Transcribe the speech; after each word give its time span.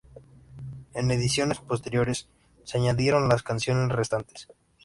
En 0.95 1.11
ediciones 1.11 1.59
posteriores 1.59 2.27
se 2.63 2.79
añadieron 2.79 3.29
las 3.29 3.43
canciones 3.43 3.95
restantes. 3.95 4.47